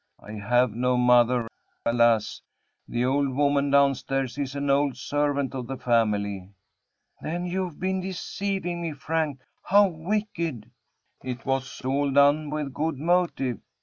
[0.19, 1.47] "I have no mother,
[1.85, 2.41] alas!
[2.87, 6.49] The old woman down stairs is an old servant of the family."
[7.21, 10.71] "Then you've been deceiving me, Frank how wicked!"
[11.23, 13.59] "It was all done with a good motive.